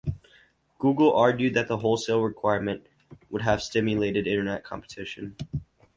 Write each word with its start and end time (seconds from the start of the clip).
Google 0.79 1.13
argued 1.15 1.53
that 1.53 1.67
the 1.67 1.77
wholesale 1.77 2.23
requirement 2.23 2.87
would 3.29 3.43
have 3.43 3.61
stimulated 3.61 4.25
internet 4.25 4.63
competition. 4.63 5.35